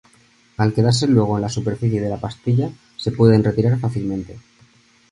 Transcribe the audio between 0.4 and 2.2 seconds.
Al quedarse luego en la superficie de la